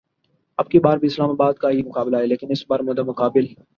[0.59, 3.45] اب کی بار بھی اسلام آباد کا ہی مقابلہ ہے لیکن اس بار مدمقابل